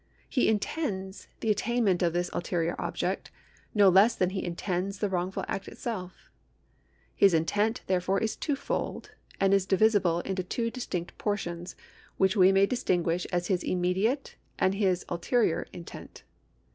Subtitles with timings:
[0.27, 3.29] He intends the attainment of this ulterior object,
[3.75, 6.31] no less than he intends the wrongful act itself.
[7.15, 11.75] His intent, therefore, is twofold, and is divisible into two distinct portions,
[12.17, 16.23] which we may distin guish as his immediate and his ulterior intent.